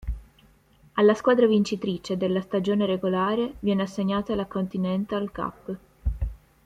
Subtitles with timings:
[0.93, 5.77] Alla squadra vincitrice della stagione regolare viene assegnata la Kontinental Cup.